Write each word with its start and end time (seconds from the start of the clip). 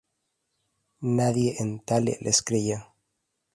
Nadie 1.17 1.53
en 1.59 1.79
Tale 1.85 2.17
les 2.21 2.41
creyó. 2.41 2.79